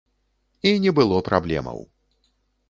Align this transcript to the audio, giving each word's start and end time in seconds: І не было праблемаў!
І 0.69 0.71
не 0.85 0.91
было 1.01 1.19
праблемаў! 1.29 1.79